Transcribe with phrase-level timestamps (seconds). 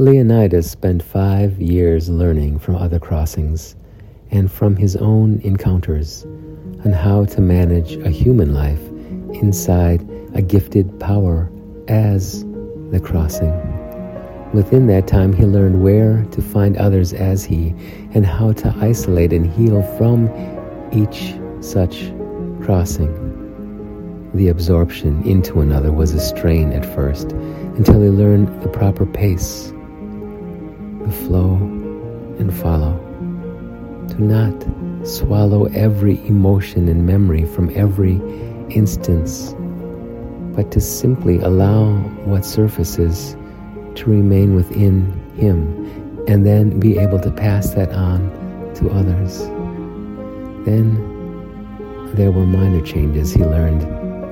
[0.00, 3.76] Leonitus spent five years learning from other crossings
[4.30, 6.24] and from his own encounters
[6.86, 8.80] on how to manage a human life
[9.42, 10.00] inside
[10.32, 11.52] a gifted power
[11.88, 12.44] as
[12.92, 13.52] the crossing.
[14.54, 17.74] Within that time, he learned where to find others as he
[18.14, 20.30] and how to isolate and heal from
[20.94, 22.10] each such
[22.62, 23.12] crossing.
[24.32, 29.74] The absorption into another was a strain at first until he learned the proper pace,
[31.10, 31.56] flow
[32.38, 32.92] and follow.
[34.08, 38.20] Do not swallow every emotion and memory from every
[38.70, 39.54] instance,
[40.54, 41.92] but to simply allow
[42.24, 43.36] what surfaces
[43.94, 48.30] to remain within him and then be able to pass that on
[48.74, 49.40] to others.
[50.64, 50.94] Then
[52.14, 53.80] there were minor changes he learned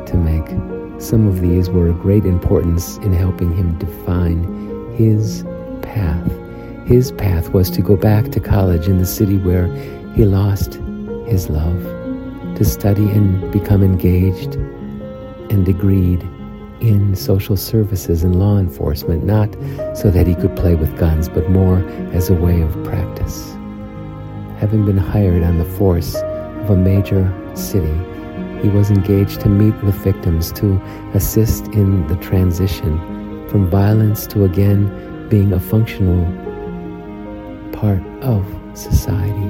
[0.06, 0.48] to make.
[1.00, 4.42] Some of these were of great importance in helping him define
[4.96, 5.44] his
[5.82, 6.47] path.
[6.88, 9.66] His path was to go back to college in the city where
[10.14, 10.80] he lost
[11.26, 11.84] his love,
[12.56, 14.54] to study and become engaged
[15.52, 16.22] and degreed
[16.80, 19.52] in social services and law enforcement, not
[19.94, 21.80] so that he could play with guns, but more
[22.14, 23.52] as a way of practice.
[24.56, 27.98] Having been hired on the force of a major city,
[28.62, 30.80] he was engaged to meet with victims to
[31.12, 32.98] assist in the transition
[33.50, 36.24] from violence to again being a functional
[37.78, 39.48] part of society.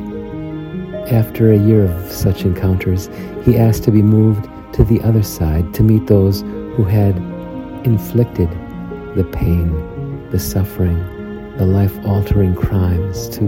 [1.10, 3.08] After a year of such encounters,
[3.44, 7.16] he asked to be moved to the other side to meet those who had
[7.86, 8.50] inflicted
[9.16, 10.98] the pain, the suffering,
[11.56, 13.44] the life altering crimes to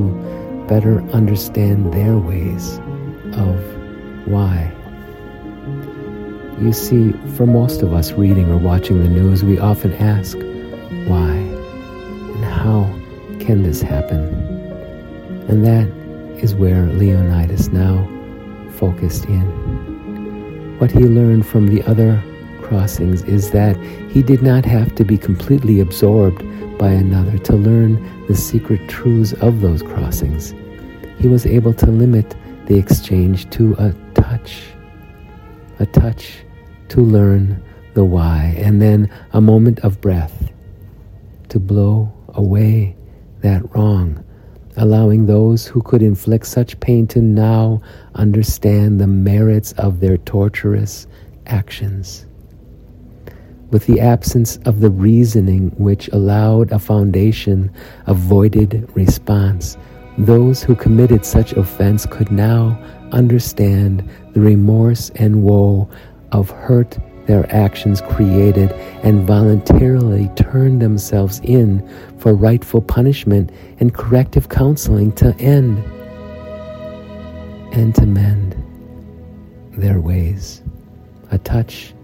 [0.66, 2.78] better understand their ways
[3.34, 3.56] of
[4.26, 4.72] why.
[6.58, 10.38] You see, for most of us reading or watching the news, we often ask,
[11.06, 11.32] why
[12.34, 12.84] and how
[13.44, 14.49] can this happen?
[15.48, 15.88] And that
[16.42, 18.08] is where Leonitus now
[18.72, 20.78] focused in.
[20.78, 22.22] What he learned from the other
[22.62, 23.76] crossings is that
[24.10, 26.42] he did not have to be completely absorbed
[26.78, 30.54] by another to learn the secret truths of those crossings.
[31.18, 32.34] He was able to limit
[32.66, 34.62] the exchange to a touch,
[35.78, 36.44] a touch
[36.88, 37.62] to learn
[37.94, 40.50] the why, and then a moment of breath
[41.48, 42.96] to blow away
[43.40, 44.24] that wrong,
[44.76, 47.80] allowing those who could inflict such pain to now
[48.14, 51.06] understand the merits of their torturous
[51.46, 52.26] actions
[53.70, 57.72] with the absence of the reasoning which allowed a foundation
[58.06, 59.76] avoided response.
[60.18, 62.78] Those who committed such offense could now
[63.12, 65.88] understand the remorse and woe
[66.32, 66.98] of hurt
[67.30, 68.72] their actions created
[69.04, 71.80] and voluntarily turn themselves in
[72.18, 75.78] for rightful punishment and corrective counseling to end
[77.72, 78.56] and to mend
[79.76, 80.60] their ways.
[81.30, 81.94] A touch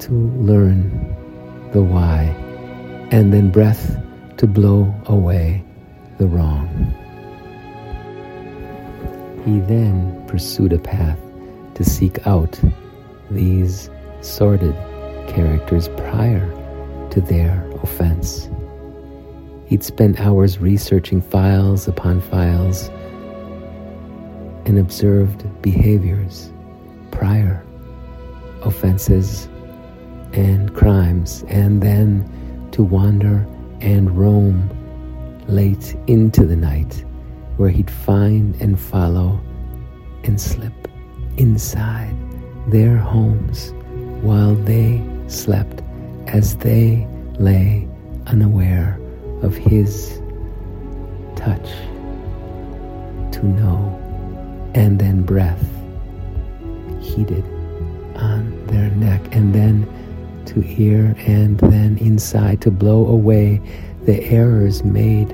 [0.00, 0.90] to learn
[1.72, 2.24] the why,
[3.12, 3.96] and then breath
[4.38, 5.64] to blow away
[6.18, 6.66] the wrong.
[9.44, 11.20] He then pursued a path
[11.76, 12.60] to seek out
[13.30, 13.88] these
[14.24, 14.74] sordid
[15.28, 16.50] characters prior
[17.10, 18.48] to their offense.
[19.66, 22.88] He'd spent hours researching files upon files
[24.66, 26.52] and observed behaviors,
[27.10, 27.64] prior
[28.62, 29.46] offenses
[30.32, 32.28] and crimes, and then
[32.72, 33.46] to wander
[33.80, 34.68] and roam
[35.46, 37.04] late into the night,
[37.56, 39.40] where he'd find and follow
[40.24, 40.88] and slip
[41.36, 42.16] inside
[42.68, 43.74] their homes
[44.24, 45.82] while they slept
[46.28, 47.06] as they
[47.38, 47.86] lay
[48.26, 48.98] unaware
[49.42, 50.18] of his
[51.36, 51.68] touch
[53.30, 54.00] to know
[54.74, 55.62] and then breath
[57.00, 57.44] heated
[58.16, 59.86] on their neck and then
[60.46, 63.60] to ear and then inside to blow away
[64.06, 65.28] the errors made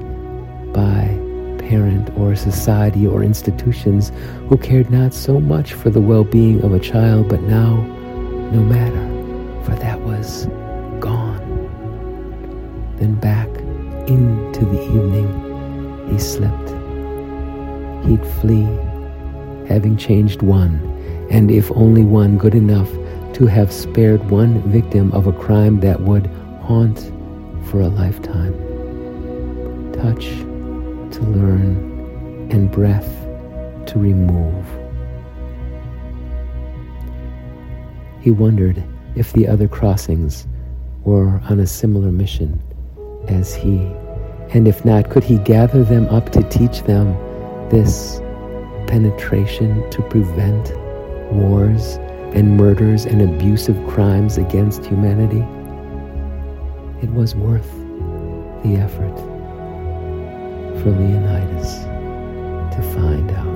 [0.72, 1.06] by
[1.68, 4.10] parent or society or institutions
[4.48, 7.99] who cared not so much for the well-being of a child but now
[8.50, 10.46] no matter for that was
[11.00, 11.38] gone
[12.96, 13.48] then back
[14.08, 15.28] into the evening
[16.10, 16.70] he slipped
[18.06, 18.68] he'd flee
[19.68, 20.78] having changed one
[21.30, 22.90] and if only one good enough
[23.34, 26.26] to have spared one victim of a crime that would
[26.60, 27.10] haunt
[27.70, 28.52] for a lifetime.
[29.92, 30.26] Touch
[31.14, 33.08] to learn and breath
[33.86, 34.66] to remove.
[38.20, 38.82] He wondered
[39.16, 40.46] if the other crossings
[41.04, 42.62] were on a similar mission
[43.28, 43.78] as he,
[44.52, 47.14] And if not, could he gather them up to teach them
[47.70, 48.20] this
[48.88, 50.76] penetration to prevent
[51.32, 51.98] wars
[52.34, 55.44] and murders and abusive crimes against humanity?
[57.00, 57.70] It was worth
[58.64, 59.16] the effort
[60.82, 61.84] for Leonitus
[62.74, 63.49] to find out.